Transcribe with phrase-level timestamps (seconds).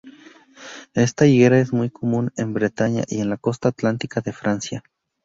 [0.95, 4.83] Esta higuera es muy común en Bretaña y en la costa atlántica de Francia.